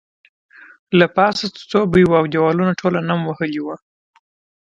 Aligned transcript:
له 0.99 1.05
پاسه 1.15 1.45
څڅوبی 1.55 2.03
وو 2.07 2.17
او 2.19 2.25
دیوالونه 2.33 2.73
ټول 2.79 2.93
نم 3.09 3.19
وهلي 3.27 3.61
وو 3.61 3.75